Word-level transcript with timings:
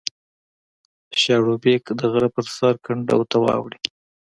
د 1.09 1.11
شاړوبېک 1.23 1.83
د 1.99 2.01
غره 2.11 2.29
په 2.35 2.41
سر 2.55 2.73
کنډو 2.85 3.19
ته 3.31 3.37
واوړې 3.43 3.79